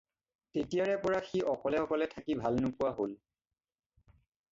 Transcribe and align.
তেতিয়াৰে 0.57 0.95
পৰা 1.03 1.19
সি 1.27 1.43
অকলে 1.51 1.81
অকলে 1.81 2.07
থাকি 2.13 2.37
ভাল 2.39 2.57
নোপোৱা 2.65 2.95
হ'ল। 3.01 3.15